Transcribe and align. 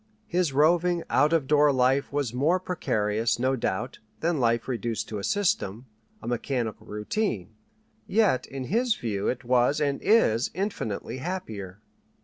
His 0.25 0.51
roving 0.51 1.03
out 1.11 1.31
of 1.31 1.45
door 1.45 1.71
life 1.71 2.11
was 2.11 2.33
more 2.33 2.59
precarious, 2.59 3.37
no 3.37 3.55
doubt, 3.55 3.99
than 4.21 4.39
life 4.39 4.67
reduced 4.67 5.07
to 5.09 5.19
a 5.19 5.23
system, 5.23 5.85
a 6.23 6.27
mechanical 6.27 6.87
routine; 6.87 7.51
yet 8.07 8.47
in 8.47 8.63
his 8.63 8.95
view 8.95 9.27
it 9.27 9.43
was 9.45 9.79
and 9.79 10.01
is 10.01 10.49
infinitely 10.55 11.19
happier. 11.19 11.81